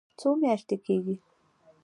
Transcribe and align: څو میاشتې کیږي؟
څو 0.19 0.29
میاشتې 0.41 0.75
کیږي؟ 0.85 1.15